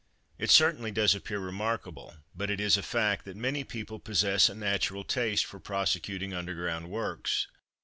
[0.39, 4.55] It certainly does appear remarkable, but it is a fact, that many people possess a
[4.55, 7.45] natural taste for prosecuting underground works.